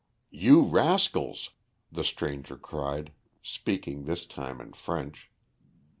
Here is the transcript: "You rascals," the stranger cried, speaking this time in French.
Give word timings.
"You 0.31 0.61
rascals," 0.63 1.51
the 1.91 2.03
stranger 2.03 2.57
cried, 2.57 3.11
speaking 3.43 4.05
this 4.05 4.25
time 4.25 4.59
in 4.59 4.73
French. 4.73 5.29